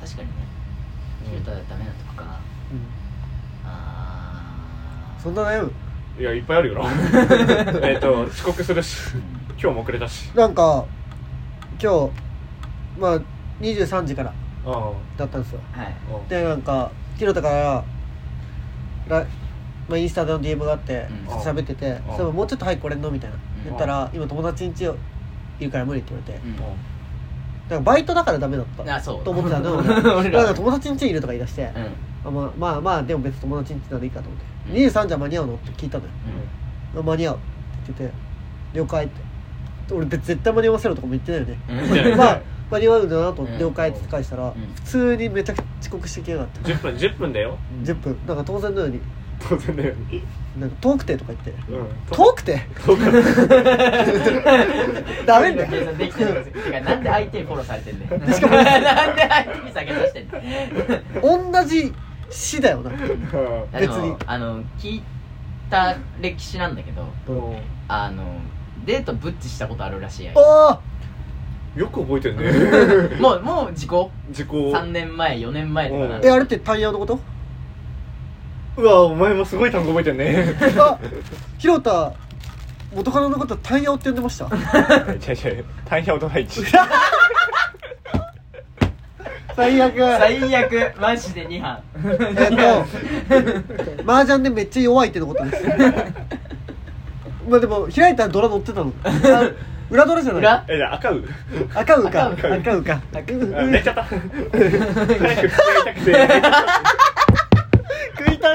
[0.00, 0.34] 確かにね。
[1.28, 2.24] 広田がダメなとこか。
[2.24, 2.28] うん。
[3.64, 5.72] あそんな悩む？
[6.18, 6.90] いやいっぱいあるよな。
[7.86, 9.12] えっと遅刻するし
[9.60, 10.30] 今日も遅れたし。
[10.34, 10.84] なんか
[11.82, 12.10] 今日
[12.98, 13.20] まあ
[13.60, 14.32] 23時から
[14.64, 15.60] ああだったんですよ。
[15.76, 15.94] あはい。
[16.28, 17.84] でなんかヒロタから
[19.08, 19.26] ら、
[19.88, 21.36] まあ、インスタでの DM があってうん。
[21.38, 22.16] 喋ってて「うん。
[22.16, 23.36] そういえばもうちょっと早く来れんの?」みたいな。
[23.36, 23.64] うん。
[23.64, 24.86] 言ったら「今友達ん家
[25.60, 26.40] いるから無理」って言われて。
[26.46, 26.56] うん。
[27.68, 28.96] なんかバイトだからダメだった。
[28.96, 29.24] あそう。
[29.24, 29.76] と思ってたの。
[30.18, 31.70] 俺らなんか友達ん家いるとか言い出して、
[32.24, 32.28] うん。
[32.28, 34.86] あまあまあまあでも別に友達ん家なんでいいかと思って「うん。
[34.86, 36.10] 23じゃ間に合うの?」って聞いたのよ。
[36.96, 37.42] うあ間に合うって
[37.98, 38.20] 言ってて
[38.74, 39.26] 「了解」って。
[39.92, 42.16] 俺別に絶対間に合わせろとかも言ってないよね。
[42.16, 42.40] まあ
[42.72, 43.60] 間に合うんだなと思ってうん。
[43.60, 44.52] 了解って返したら、ん。
[44.74, 47.56] 普通にめちゃくちゃ遅刻してきやがって、10分10分だよ。
[47.84, 48.16] 10分。
[48.26, 49.00] なんか当然のように
[49.48, 50.22] 当然だよね。
[50.58, 51.50] なんか遠くてとか言って。
[51.72, 51.86] うん。
[52.10, 52.62] 遠くて？
[52.86, 53.04] 遠く
[55.26, 55.68] ダメだよ。
[55.70, 58.08] 計算できてるてかなんで相手にフォローされてんねん。
[58.32, 60.22] しかもなんで相手に下げさせて。
[60.22, 60.66] んね
[61.20, 61.52] ん。
[61.52, 61.92] 同じ
[62.30, 62.90] 市だよな
[63.78, 64.16] 別に。
[64.26, 65.02] あの聞い
[65.70, 67.56] た歴史なんだけどうん。
[67.88, 68.24] あの
[68.86, 70.78] デートブッチしたことあるらしいやんおー！
[71.78, 73.16] よく覚えてるね。
[73.20, 74.10] もうもう時効？
[74.30, 74.72] 時効。
[74.72, 76.18] 3年前4年前とかな。
[76.20, 76.24] ん。
[76.24, 77.20] えあれってタイヤのこと？
[78.76, 80.54] うわお前もすごい単語覚えてるね。
[80.78, 80.98] あ
[81.58, 82.12] 広田
[82.94, 84.46] 元カノのことタイヤって呼んでました。
[84.46, 86.62] 違う違うタイヤオドライチ。
[89.54, 89.96] 最悪。
[89.96, 91.80] 最悪マジで2班。
[92.36, 95.64] えっと麻雀でめっちゃ弱いってのことです。
[97.48, 98.92] まあでも開いたらドラ乗ってたの。
[99.04, 99.50] あ
[99.88, 100.42] 裏ドラじゃない？
[100.42, 100.64] 裏？
[100.68, 101.24] えじゃあ赤う。
[101.74, 102.26] 赤うか。
[102.32, 103.00] 赤う赤うか。
[103.12, 104.02] ちゃった。
[104.02, 106.04] 早く付き合いたく。
[106.04, 106.12] て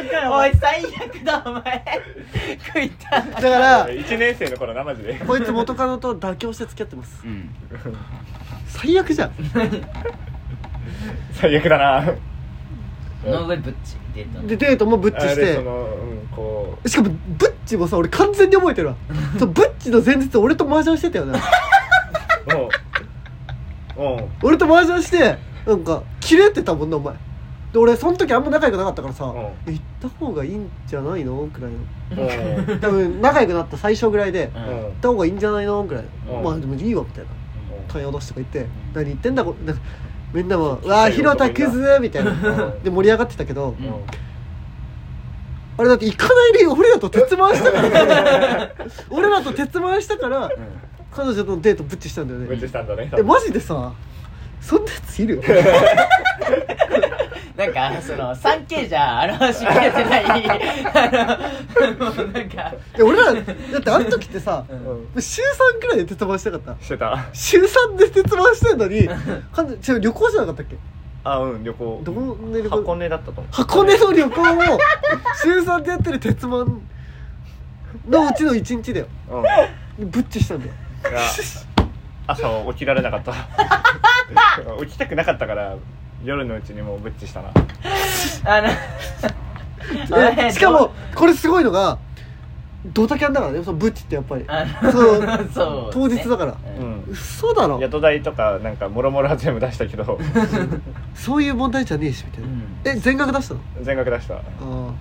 [0.10, 1.84] かよおい最悪だお前。
[2.68, 5.16] 食いただから1年生の頃なマジで。
[5.26, 7.22] こいつ元カノと妥協して付き合ってます。
[7.24, 7.50] うん。
[8.68, 9.32] 最悪じゃん。
[11.34, 12.14] 最悪だな。
[13.30, 15.42] の上ブッチデートでデートもブッチして。
[15.44, 18.96] あれそのうんこしかもブッチもさ俺完全に覚えてるわ。
[19.38, 21.40] そうブッチの前日俺と麻雀してたよね
[22.48, 22.54] う
[24.00, 24.04] う。
[24.04, 24.22] んう。
[24.22, 25.38] ん俺と麻雀して
[25.68, 27.14] なんかキレてたもんなお前
[27.74, 31.48] で俺その時あんま仲良くなかったからさ、行った方がいいんじゃないの？
[31.48, 31.78] くらいの。
[32.68, 32.80] うん。
[32.82, 34.62] 多分仲良くなった最初ぐらいで、うん。
[34.62, 35.82] 行った方がいいんじゃないの？
[35.84, 36.04] ぐらい。
[36.28, 36.44] の、うん。
[36.44, 37.30] まあでもいいわみたいな。
[37.88, 38.66] タイヤ出しとか言って、ん。
[38.94, 39.82] 何言ってんだこなんか
[40.34, 42.84] みんなも「うわあ広田クズ!」みたいな、ん。
[42.84, 43.94] で盛り上がってたけど、うん。
[45.78, 48.70] あれだって行かない理由俺らと鉄腕したから
[49.10, 50.50] 俺らと鉄腕したから、
[51.12, 53.10] 彼女とのデートブッチしたんだよめっちしたんだね。
[53.18, 53.94] えマジでさ
[54.62, 55.42] そんなやついる？
[57.58, 61.38] なんかその 3K じゃ表しきれてないあ
[62.00, 62.74] のもうなんか。
[62.98, 63.44] え俺らだっ
[63.82, 65.22] てあの時ってさうん。
[65.22, 65.42] 週
[65.78, 66.84] 3くらいで鉄腕したかった？
[66.84, 67.26] してた。
[67.34, 69.08] 週3で鉄腕してんのに
[69.54, 69.70] かん。
[69.72, 70.78] 違う旅行じゃなかったっけ？
[71.24, 72.02] あうん旅行。
[72.04, 72.78] どこで旅行？
[72.78, 73.46] 箱根だったと思う。
[73.52, 74.80] 箱根の旅行を
[75.44, 79.08] 週3でやってる鉄腕のうちの1日だよ。
[80.00, 80.10] うん。
[80.10, 80.74] ブッチしたんだよ。
[82.28, 83.34] 朝起きられなかった。
[84.86, 85.76] 起きたくなかったから
[86.24, 87.50] 夜のうちにもうブッチしたな。
[88.46, 88.68] あの
[90.46, 91.98] えしかもこれすごいのが
[92.86, 93.64] ドタキャンだからね。
[93.64, 94.46] そのブッチってやっぱり。
[94.48, 95.22] あそう。
[95.54, 96.52] そう当日だから。
[96.54, 96.92] ううん。
[97.02, 97.80] ん嘘だろ。
[97.80, 100.20] 宿代とかなんかもろもろは全部出したけど。
[101.14, 102.98] そういう問題じゃねえしみたいな、うん。
[102.98, 103.60] え全額出したの？
[103.82, 104.36] 全額出した。
[104.36, 104.92] ああ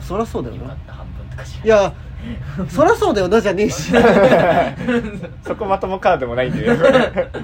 [0.00, 0.76] そりゃそうだよな。
[0.86, 1.92] 半分とかしいや
[2.68, 3.92] そりゃそうだよなじゃねえし。
[5.46, 6.66] そこまともカードもないんで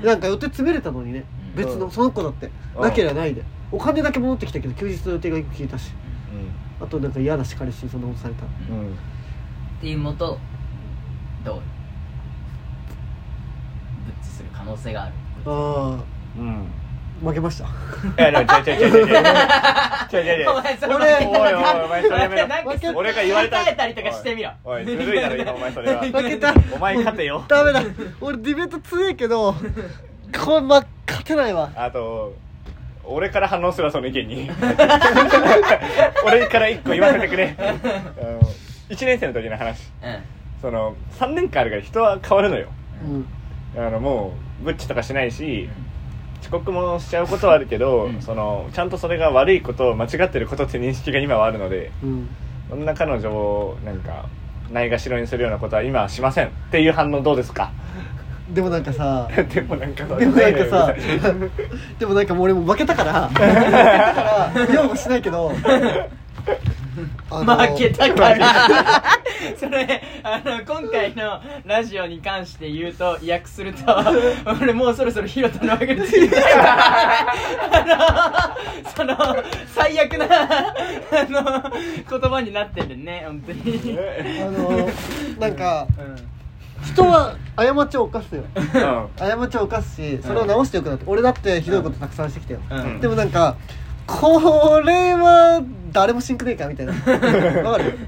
[0.03, 2.51] なんか予定詰めれたのにね別の、その子だって。
[2.79, 3.43] なけりゃないで。
[3.73, 5.93] お金だけ戻ってきたけど休日の予定が1個消えたし。
[6.81, 8.89] あとなんか嫌だし彼氏にそんなことされたうん。
[8.89, 8.97] っ
[9.81, 10.39] ていうもと
[11.45, 11.61] どう？
[14.05, 15.13] ブッチする可能性がある。
[15.47, 16.05] あ
[16.37, 16.67] うん。
[17.25, 17.65] 負けました。
[17.65, 19.09] いやちいちょちょいち
[20.11, 20.45] それ
[20.97, 22.49] 俺おお前それやめろ。
[22.97, 23.63] 俺が言われた。
[23.69, 24.51] えたりとかしてみろ。
[24.65, 26.03] おいずるいだろ今お前それは。
[26.03, 26.53] 負けた。
[26.75, 27.45] お前勝てよ。
[27.49, 27.83] ダメだ。
[28.21, 29.55] 俺ディベート強えけど
[30.39, 31.71] これ、ま、勝てないわ。
[31.77, 32.35] あと
[33.07, 34.51] 俺から反応するわその意見に。
[36.25, 37.55] 俺から一個言わせてくれ。
[37.59, 38.41] あの
[38.91, 39.91] 1年生の時の話。
[40.03, 40.17] うん。
[40.63, 42.69] その3年間あるから人は変わるのよ。
[43.77, 43.87] うん。
[43.87, 45.69] あのもうブッチとかしないし
[46.41, 48.23] 遅刻もしちゃうことはあるけど、うん。
[48.23, 52.29] そのちゃんとそれが悪いこと間違ってることって認識が今はあるのでうん。
[52.71, 54.27] そんな彼女をなんか
[54.73, 56.47] ないがしろにするようなことは今はしません。
[56.47, 57.71] っていう反応どうですか？
[58.49, 60.93] でもなんかさ でもなんかでもなんかさ
[61.99, 65.63] でもなんかもう俺も負けたから 負けたから擁護しないけど負
[67.77, 69.03] けたから。
[69.59, 73.85] それあの今回のラジオに関して言うと訳すると
[74.63, 77.27] 俺もうそろそろヒロトの悪口言いたいあ
[78.85, 79.17] のその
[79.75, 80.75] 最悪なあ
[81.29, 81.63] の
[82.09, 83.99] 言葉になってるね本当に。
[84.41, 84.89] あの
[85.39, 86.17] なんかうん
[86.87, 88.45] 人は過ちを犯すよ。
[88.55, 88.63] うん。
[89.17, 93.01] 過ちを犯すしそれを直してよくなって俺だってひどいことたくさんしてきたよ、うん。
[93.01, 93.57] でもなんか
[94.07, 96.93] これは誰もしんくねえかみたいな。
[96.93, 97.99] わかる？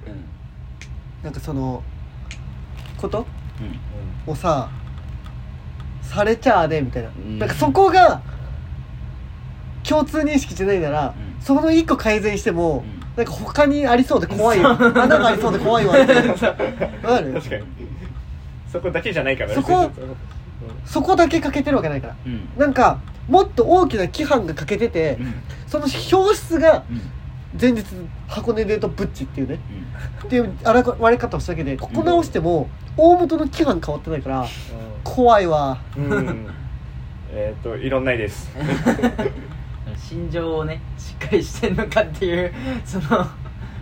[1.22, 1.82] なんかその
[2.98, 3.26] こと？
[4.26, 4.70] をさ
[6.02, 7.38] されちゃあねみたいな、うん。
[7.38, 8.20] なんかそこが
[9.88, 11.42] 共通認識じゃないなら、うん。
[11.42, 13.00] その一個改善しても、うん。
[13.16, 15.98] なんか他にありそうで怖いよ穴がありそうで怖いわ。
[15.98, 16.46] みたいなわか
[17.20, 17.32] る？
[17.32, 17.64] 確かに
[18.76, 19.50] そこだけじゃないから。
[19.50, 19.90] ねそこ
[20.84, 22.16] そこだけ欠けてるわけないから。
[22.24, 22.48] うん。
[22.56, 25.34] なんかもっと大きな規範が欠けてて、うん。
[25.66, 27.00] その表出がうん。
[27.58, 27.84] 前日
[28.28, 29.58] 箱根デートブッチっていうね。
[30.24, 34.46] っていう荒割れ方をしただけでここ直しても大元の規範変わってないから
[35.04, 35.78] 怖いわ。
[35.96, 36.46] うん、う ん
[37.32, 38.50] えっ、といろんないです。
[39.96, 42.52] 心情をねしっかりしてんのかっていう
[42.84, 43.26] その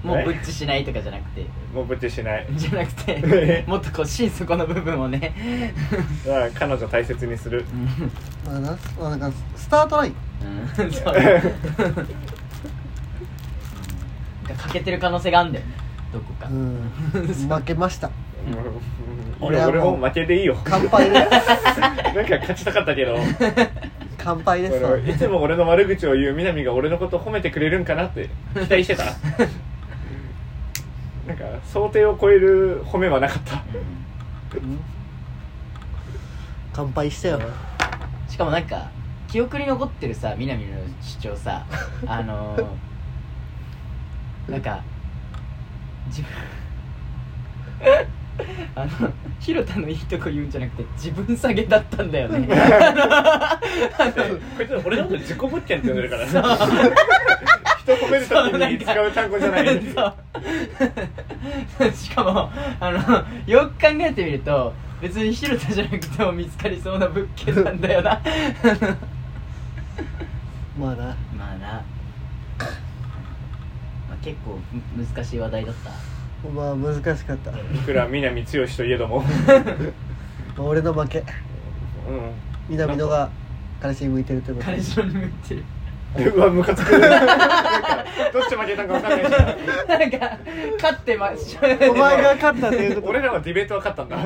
[0.05, 1.47] もうブッチしないとかじゃなくて。
[1.75, 2.47] もうぶっちしない。
[2.53, 5.35] じゃなくて もっとこう心底の部分をね。
[6.29, 7.65] まあ彼女大切にする。
[8.47, 8.53] うん。
[8.53, 10.15] まあなまあなんかスタートライン。
[10.79, 10.93] うん。
[10.93, 11.15] そう
[14.59, 15.73] 欠けてる可能性があるんだよね。
[16.13, 16.49] どこか。
[16.49, 16.91] うん。
[17.49, 18.11] 負けました。
[19.41, 20.59] 俺俺はも負けでいいよ。
[20.65, 21.81] 乾杯です。
[21.81, 23.17] なんか勝ちたかったけど。
[24.19, 25.11] 乾杯です。
[25.11, 29.05] いつも俺の悪口を言う南が俺のこと褒めてくれるんかなって期待してた
[31.27, 33.55] なんか想定を超える褒めはなかった。
[34.57, 34.79] うん。
[36.75, 37.41] 乾杯したよ
[38.29, 38.91] しかもなんか
[39.29, 41.65] 記憶に残ってるさ南の主張さ
[42.05, 44.83] あのー、 なんか
[46.09, 46.31] 自分
[48.75, 52.49] あの広田のいいとこ言うんじゃなくて自分下げだったんだよね。
[52.53, 53.61] あ
[54.57, 56.43] こいつ俺のこと自己物件って呼んでるからさ
[57.85, 60.03] 人褒めるときに使う単語じゃないそ
[61.87, 62.99] う しかもあの
[63.47, 68.21] よく考えてみると別に広田じゃなくても見つかりそうな物件なんだよな。
[70.81, 71.05] まあな
[71.37, 71.85] まあな、ま
[74.13, 74.59] あ、結構
[74.97, 75.91] む難しい話題だった。
[76.49, 79.23] まあ難しかった、まいくら南剛といえども。
[80.57, 81.19] あ、俺の負け。
[81.19, 81.27] うん。
[82.71, 83.29] 南野が
[83.83, 84.77] 彼氏に向いてるということで。
[84.77, 85.65] 彼氏に向いてる
[86.17, 86.99] うわムカつく。
[86.99, 89.31] なんかどっち負けたか分かんないし。
[89.89, 90.39] なんか
[90.81, 91.33] 勝ってま
[91.91, 94.17] お前が勝ったっていうこと俺らはディベートは勝ったんだ。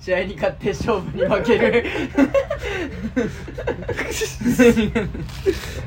[0.00, 1.84] 試合に勝って勝負に負ける。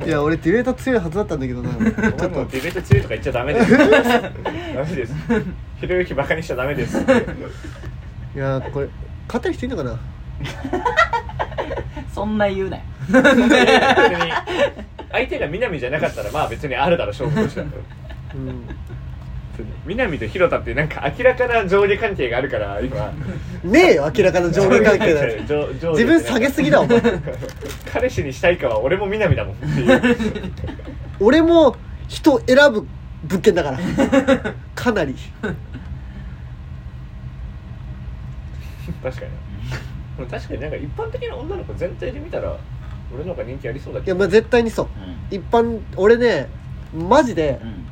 [0.06, 1.70] いや俺ディベート強いはずだったんだけどな。
[1.72, 3.78] ちょっとディベート強いとか言っちゃダメです。
[3.78, 5.14] ダメです。
[5.80, 6.98] ひろゆきバカにしちゃダメです。
[8.36, 8.90] いやこれ
[9.28, 10.00] 勝てる人いるのかな？
[12.14, 12.84] そんな言うなよ
[15.12, 17.68] 相手が南じゃなかったらまあ別にあるだろ勝負としては。
[18.36, 18.64] うん。
[19.86, 23.12] 南と広田ってなんか明らかな上下関係があるから今。
[23.64, 25.26] ねえよ明らかな上下関係だ。
[25.92, 27.02] 自分下げすぎだお前。
[27.92, 30.02] 彼氏にしたいかは俺も南だもんっていう。
[31.20, 31.76] 俺も
[32.08, 32.88] 人選ぶ
[33.24, 33.80] 物件だから。
[34.76, 35.16] かなり。
[39.04, 40.28] 確かに。
[40.30, 42.58] 確かになんか一般的な女の子全体で見たら
[43.14, 44.18] 俺の方が人気ありそうだけど。
[44.18, 44.88] いやまあ絶対にそう。
[45.32, 46.50] 一般俺ね
[46.94, 47.86] マジでうん。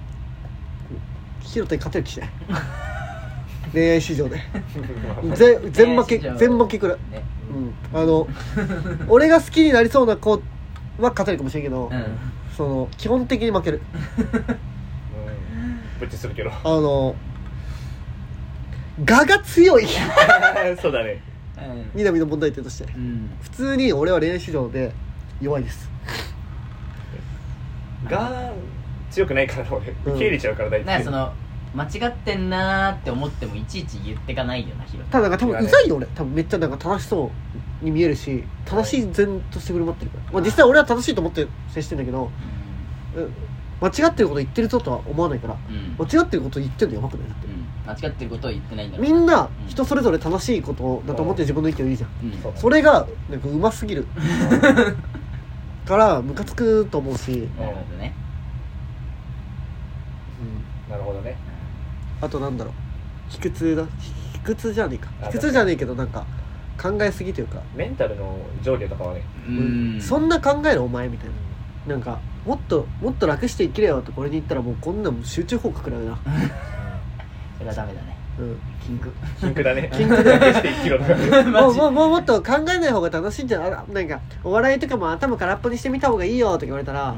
[1.41, 2.29] ヒロトに勝てる気しない。
[3.73, 4.41] 恋愛市場で。
[5.35, 6.47] ぜ全負け恋愛市場。
[6.47, 7.23] 全負けくらい、ね。
[7.93, 8.27] うん、あの
[9.07, 10.39] 俺が好きになりそうな子は
[11.11, 12.05] 勝てるかもしれんけど、うん。
[12.55, 13.81] その基本的に負ける。
[14.17, 14.25] うん。
[15.99, 16.51] ぶっちするけど。
[16.51, 17.15] あの
[18.99, 19.87] 我が強い。
[20.81, 21.21] そうだね。
[21.57, 21.91] うん。
[21.93, 22.91] 南の問題点として。
[22.95, 23.29] うん。
[23.41, 24.91] 普通に俺は恋愛市場で
[25.41, 25.89] 弱いです。
[28.09, 28.53] が
[29.11, 29.87] 強くないから俺。
[30.05, 30.11] うん。
[30.13, 30.85] 受け入れちゃうから大体。
[30.85, 31.33] なんかその
[31.75, 36.07] 間違ってんなーって思ってもいちいち言ってかないよなヒロただなんか多分うざいよ俺。
[36.07, 37.31] 多分めっちゃなんか正しそ
[37.81, 42.31] うに見えるし正しい善として振る舞ってるから、まあ、実際俺は正しいと思って接してんだけど
[43.15, 43.33] うん。
[43.79, 45.53] 間違ってること言ってるぞとは思わないから。
[45.53, 45.95] うん。
[46.03, 47.47] 間違ってること言ってるのやばくないだって。
[47.47, 47.67] うん。
[47.85, 49.67] 間違ってることを言ってないんだろうみんなうん。
[49.69, 52.09] 人それぞれ正しいことだと思って自分の意見を言うじゃん。
[52.49, 52.57] うん。
[52.57, 54.07] それがなんかうますぎる
[55.87, 58.13] からムカつくと思うし、なるほどね。
[60.87, 60.91] うん。
[60.91, 61.37] なるほどね。
[62.21, 62.73] あとなんだろう。
[63.29, 63.85] 卑屈だ。
[64.33, 65.09] 卑屈じゃねえか。
[65.21, 66.25] あ卑屈じゃねえけどなんか
[66.81, 69.23] 考えすぎというか、メンタルの上下とかはね。
[69.47, 70.01] うん。
[70.01, 71.35] そんな考えるお前みたいな。
[71.93, 76.17] なんかもっともっと楽して生きれよってこれに言ったらもうこんなもん集中報告だよな。
[77.57, 78.59] それはダメだねうん。
[78.85, 79.89] キングキンクだね。
[79.95, 81.43] キンクだ楽して生きろとか。
[81.61, 83.71] もうもうもうもっと考えない方が楽しいんじゃない？
[83.73, 87.15] あなんかお笑いとかも頭空っぽにしてみた方がいいよとか言われたら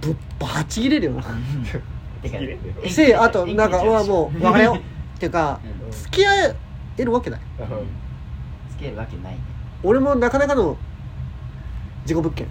[0.00, 1.22] ぶっバチ切れるよな。
[2.88, 4.80] しあとなんかうわもう 別れようっ
[5.18, 5.90] ていうかうん。
[5.92, 6.30] 付き合
[6.98, 7.40] えるわけない。
[8.70, 9.32] つけるわけない。
[9.34, 9.38] ね
[9.84, 10.76] 俺もなかなかの
[12.02, 12.46] 自己物件。
[12.46, 12.50] い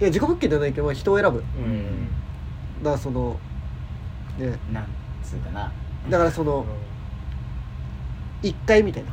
[0.00, 1.38] や自己物件じゃないけどまあ人を選ぶ。
[1.38, 2.08] だかうん
[2.84, 3.36] らその
[4.38, 4.56] ね。
[4.72, 4.84] なん
[5.22, 5.70] つうかな
[6.08, 6.66] だからその
[8.42, 9.12] 1階みたいな。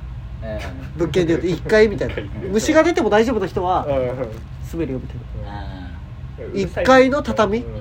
[0.55, 0.97] うん。
[0.97, 2.15] 物件で言うと1階みたいな。
[2.49, 3.85] 虫が出ても大丈夫な人は
[4.63, 5.91] 住めるよみたいなあ
[6.53, 7.59] 1階の畳。
[7.59, 7.73] うん。
[7.73, 7.77] ー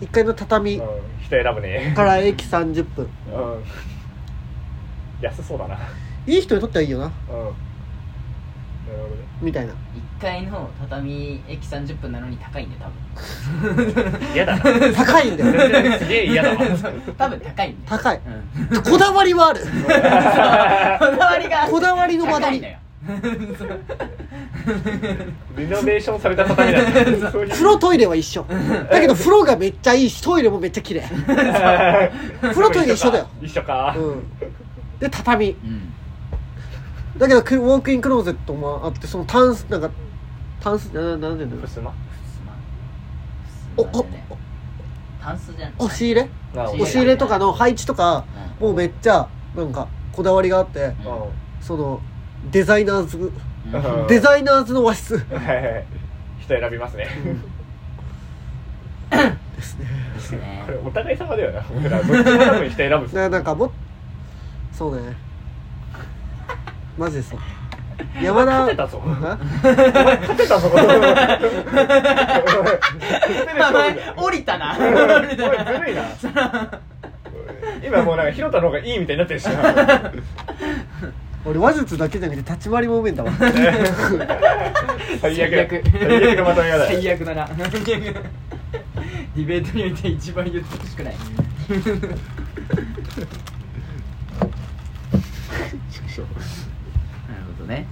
[0.00, 0.06] うん。
[0.06, 0.80] 1階の畳
[1.94, 3.08] から駅30分。
[3.32, 3.64] うん。
[5.20, 5.78] 安そうだな。
[6.26, 7.12] いい人にとってはいいよな。
[9.40, 9.72] みたいな。
[9.72, 9.76] 1
[10.20, 14.56] 階の畳駅30分なのに高いんだよ多嫌だ。
[14.56, 14.62] な
[14.94, 15.98] 高いんだよ。
[15.98, 16.56] すげえ嫌だわ。
[16.56, 18.00] 分多分高いんだよ。
[18.02, 18.20] 高い。
[18.70, 18.82] うん。
[18.82, 19.60] こだわりはある。
[19.64, 22.66] こだわりがこだわりの間取り
[25.56, 26.82] リノベーションされた畳だ
[27.32, 28.44] 風呂トイレは一緒。
[28.90, 31.02] だけど風呂がめっちゃいいしトイレもめっちゃ綺麗。
[32.42, 33.28] 風呂トイレ一緒だよ。
[33.40, 33.94] 一緒か。
[33.96, 34.22] うん。
[34.98, 35.50] で畳。
[35.50, 35.92] うん。
[37.18, 39.90] だけどクウォークインクローゼットもあってそのタンスなんか
[40.60, 41.60] タンスななんでだろう。
[41.60, 41.94] ふすま？
[43.76, 44.06] おおお。
[45.22, 45.72] タンスじゃん。
[45.78, 46.28] 押し入れ？
[46.56, 48.24] あ押押し入れとかの配置とか
[48.60, 50.94] うもうめっちゃなんかこだわりがあってうん。
[51.60, 52.00] その
[52.50, 53.32] デザイナーズうん。
[54.08, 55.16] デザイナーズの和室。
[55.16, 55.84] はいはいはい。
[56.40, 57.06] 人選びますね。
[59.10, 59.86] ですね。
[60.14, 60.62] ですね。
[60.66, 61.62] これお互い様だよな。
[61.76, 63.72] 俺らどっちも多分人選ぶなんかも
[64.72, 65.16] そうね。
[66.96, 67.38] マジでそう
[68.22, 68.50] 山田。
[68.50, 69.02] 勝てたぞ。
[69.04, 70.68] あ勝てたぞ。
[73.56, 74.76] 名前降りたな。
[74.78, 74.82] お
[75.24, 75.44] いずる
[75.92, 76.02] いな。
[77.84, 80.12] 今もうなんか広田の方がいいみたいになってるしな。
[81.44, 83.30] 俺話術だけじゃなくて立ち回りもうめんだわ。
[83.40, 83.50] 最
[85.44, 85.68] 悪最悪。
[85.84, 87.46] 最悪のまとめ最悪だな。
[87.46, 91.14] ディベートにおいて一番言ってほしくない
[97.68, 97.86] ね。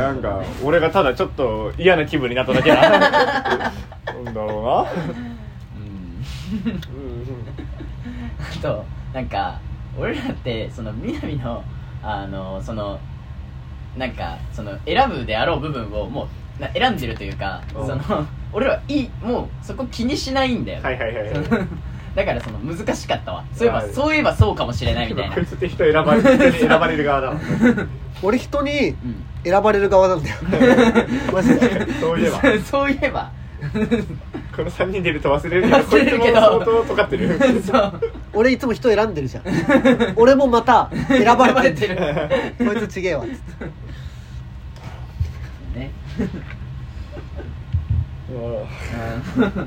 [0.00, 0.20] なん。
[0.22, 3.00] か俺がただちょっと嫌な気分になっただけなん。
[3.00, 3.72] だ
[4.34, 4.90] ろうな
[5.76, 6.22] うん。
[8.40, 9.26] あとなん。
[9.28, 9.60] か
[9.98, 11.62] 俺らってその南の
[12.02, 12.98] あのその
[13.96, 14.12] なん。
[14.12, 16.28] かその選ぶであろう部分をも
[16.58, 16.96] うな選ん。
[16.96, 18.00] でるというか、その
[18.52, 20.64] 俺らはいいもうそこ気にしないん。
[20.64, 21.68] だよ、はいはいはいはい
[22.16, 23.44] だからその難しかったわ。
[23.54, 25.34] そういえばはいそういえばそうかもしれないみたいな。
[25.34, 27.36] こいつって人選ばれ人に選ばれる側だわ。
[28.22, 29.24] 俺人にうん。
[29.44, 30.36] 選ばれる側なんだよ。
[31.30, 31.86] マジで。
[32.00, 32.42] そういえば。
[32.64, 33.30] そういえば。
[34.56, 37.62] この3人でいると忘れるけどこ 忘れいつも相当尖ってる。
[37.62, 38.00] そう。
[38.32, 39.44] 俺いつも人選んでるじゃん。
[40.16, 41.96] 俺もまた選ばれてる。
[42.58, 43.24] こいつちげえわ。
[43.24, 43.30] つっ
[45.74, 45.90] てね。
[46.18, 46.55] うん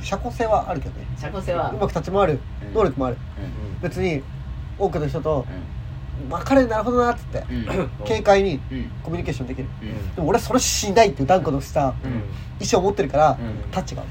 [0.01, 1.05] 社交性はあるけどね。
[1.17, 1.71] 社交性は。
[1.71, 2.73] うまく立ち回るうん。
[2.73, 3.17] 能力もある。
[3.41, 3.81] うん。
[3.81, 4.21] 別に
[4.77, 5.45] 多くの人と
[6.27, 7.43] う分かれるなるほどなっつって
[8.07, 8.91] 軽快にうん。
[9.03, 9.67] コミュニケーションできる。
[9.81, 10.15] うん。
[10.15, 12.23] でも俺はそれしないっていう断固としたうん。
[12.59, 13.71] 意思を持ってるからうん。
[13.71, 14.05] タッチがあ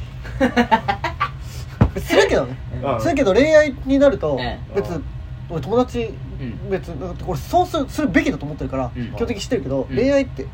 [1.95, 2.57] るするけどね。
[2.83, 3.01] うん。
[3.01, 5.03] するけど恋愛になるとえ別に
[5.51, 6.71] 俺友達うん。
[6.71, 9.07] 別に俺そうするするべきだと思ってるからうん。
[9.15, 9.97] 基本的に知ってるけどうん。
[9.97, 10.47] 恋愛って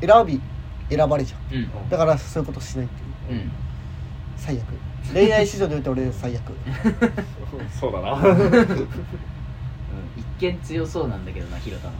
[0.00, 0.40] 選び
[0.94, 1.88] 選ばれじゃん。
[1.88, 3.50] だからそういうことしないっていううん。
[4.36, 4.64] 最悪。
[5.12, 6.52] 恋愛市場において俺最悪。
[7.80, 8.18] そうだな。
[10.16, 11.94] 一見強そうなんだけどな広田の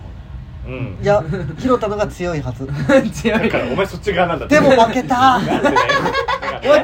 [0.66, 0.98] うん。
[1.02, 1.24] いや
[1.58, 2.66] 広田のが強いはず。
[3.12, 3.40] 強い。
[3.40, 4.54] だからお前そっち側なんだって。
[4.54, 5.40] でも負けた。
[5.40, 5.48] 負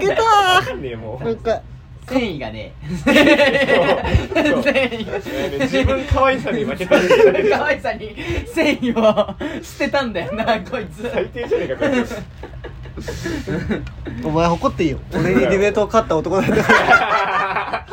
[0.01, 0.23] けた。
[0.23, 1.61] わかんねえもうなんか
[2.09, 2.73] 繊維がね
[3.05, 5.19] 繊維が
[5.65, 6.97] 自分可愛さに負けた
[7.59, 11.11] 可愛さに繊維を捨てたんだよなこいつ。
[11.13, 12.23] 最低じゃねえかこいつ
[14.25, 14.99] お前怒っていいよ。
[15.13, 17.87] 俺にディベートを勝った男なんだか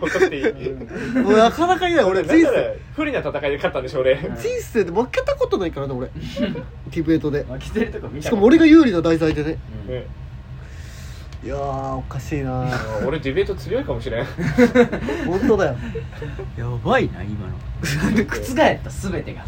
[0.00, 0.42] 誇っていい。
[0.42, 2.04] らもうなかなかいない。
[2.04, 2.78] 俺人生。
[2.94, 4.16] 不利な戦いで勝ったんでしょ俺。
[4.16, 6.08] 人生で負けたことないからね俺。
[6.08, 7.44] ディベートで。
[7.44, 9.58] 負けてるとこ見たしかも俺が有利な題材でね。
[9.88, 9.94] うん。
[9.94, 10.06] ね
[11.44, 12.68] いやーおかしいな
[13.06, 14.24] 俺ディベート強いかもしれん。
[15.26, 15.76] 本当だよ。
[16.56, 17.54] やばいな今の。
[17.82, 19.42] 覆った全てが。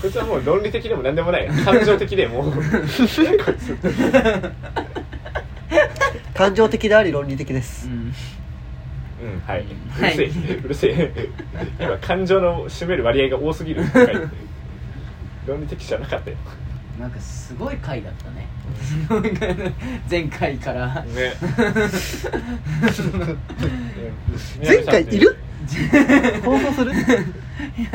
[0.00, 1.48] こいつはもう論理的でも何でもない。
[1.48, 2.48] 感情的でも。
[2.48, 3.28] うこいつ
[6.34, 7.88] 感情的であり論理的です。
[7.88, 7.92] うん。
[7.92, 9.60] うんはい。
[9.60, 10.26] うるはいせえ
[10.64, 11.28] うるせえ。
[11.80, 13.82] 今感情の占める割合が多すぎる。
[15.46, 16.36] 論理的じゃなかったよ
[16.98, 18.46] なんかすごい回だったね。
[20.10, 21.04] 前回から。
[21.04, 21.34] ね。
[24.66, 25.36] 前回いる？
[26.44, 26.92] 放送する？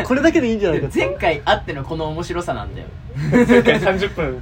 [0.05, 2.87] これだけでいいんじゃないか前回あってのこの面白さなんだよ。
[3.47, 4.41] 前回30分。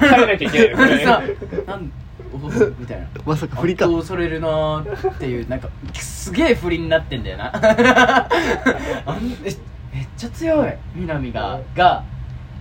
[0.00, 1.64] 耐えなきゃいけないこれそう。
[1.66, 1.92] なん
[2.32, 2.38] お
[2.78, 3.06] みたいな。
[3.26, 3.86] まさか振りか。
[3.86, 7.50] 圧倒されるなーっていうなんかすげえ振りになってんだよな。
[7.54, 7.58] あ
[9.14, 9.50] んえ
[9.92, 10.72] めっちゃ強い。
[10.94, 11.58] 南が。
[11.76, 12.04] が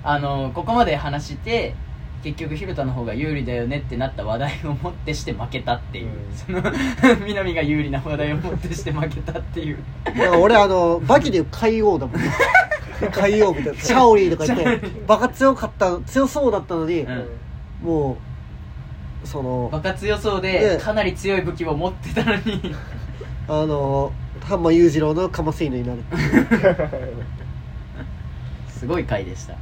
[0.03, 1.75] あのここまで話して
[2.23, 6.35] 結局広田の方が有利だよねってなった話題をもってして負けたっていう、うん。
[6.35, 6.61] その
[7.25, 9.77] 南が有利な話題をもってして負けたっていう。
[10.41, 12.29] 俺あのバキでいう海王だもんね。
[13.11, 13.81] 海王みたいな。
[13.81, 17.27] シャオリーとか言ってバカ強かった強そうだったのに、うん。
[17.83, 18.17] も
[19.23, 20.59] うそのバカ強そうね。
[20.59, 22.75] でかなり強い武器を持ってたのに。
[23.47, 25.99] あの羽間裕次郎のカマセイヌになる
[28.79, 29.55] すごい回でした、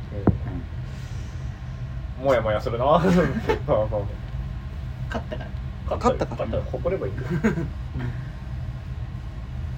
[2.19, 2.25] うん。
[2.25, 2.85] もやもやするな。
[2.85, 3.07] まあまあ
[5.07, 5.49] 勝ったから。
[5.97, 7.29] 勝ったか勝った誇ればいいんだよ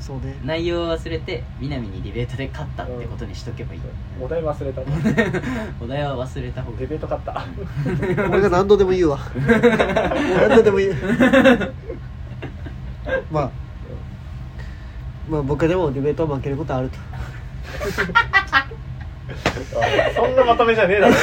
[0.01, 0.37] そうね。
[0.43, 3.79] 内容を忘れて南にディベートで勝ったってことにしとけばいい、
[4.19, 4.81] お題忘れた。
[5.79, 6.87] お題は忘れた方がいい。
[6.87, 7.45] デベート勝った。
[8.29, 9.19] 俺が何度でも言うわ。
[9.39, 10.95] 何度でも言う。
[13.31, 13.51] まあ。
[15.29, 16.97] まあ僕でもディベートは負けることあると
[20.15, 21.13] そんなまとめじゃねえだろ。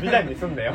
[0.00, 0.72] みたいにすんなよ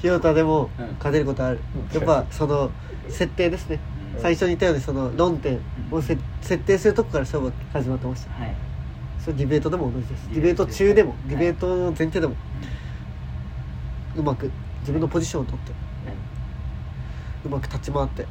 [0.00, 1.60] ひよたでも勝てることある
[1.92, 2.70] やっぱその
[3.08, 3.78] 設定ですね
[4.18, 6.18] 最初に言ったようにその論点を設
[6.58, 8.54] 定するとこから勝負始まってましたはい
[9.20, 12.34] それディベートでも同じですディベート中でもディベートの前提でも
[14.16, 14.50] うまく
[14.80, 15.72] 自分のポジションを取って
[17.44, 18.26] うまく立ち回って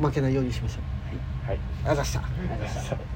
[0.00, 1.48] 負けないようにしましょう。
[1.48, 1.58] はい。
[1.58, 2.20] ありがとうございました。
[2.20, 3.08] ありがとうございました